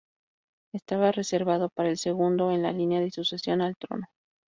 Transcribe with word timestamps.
Estaba 0.73 1.11
reservado 1.11 1.69
para 1.69 1.89
el 1.89 1.97
segundo 1.99 2.49
en 2.49 2.63
la 2.63 2.71
línea 2.71 2.99
de 3.01 3.11
sucesión 3.11 3.61
al 3.61 3.75
trono. 3.77 4.07